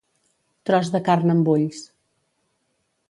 Tros 0.69 0.89
de 0.95 1.01
carn 1.09 1.33
amb 1.35 1.53
ulls. 1.57 1.83